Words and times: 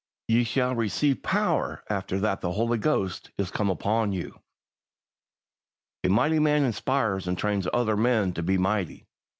"Ye 0.27 0.43
shall 0.45 0.73
receive 0.73 1.21
power 1.21 1.83
after 1.87 2.17
that 2.21 2.41
the 2.41 2.53
Holy 2.53 2.79
Ghost 2.79 3.29
is 3.37 3.51
come 3.51 3.69
upon 3.69 4.13
you." 4.13 4.39
A 6.03 6.09
mighty 6.09 6.39
man 6.39 6.63
inspires 6.63 7.27
and 7.27 7.37
trains 7.37 7.67
other 7.71 7.95
men 7.95 8.33
to 8.33 8.41
be 8.41 8.57
mighty. 8.57 9.05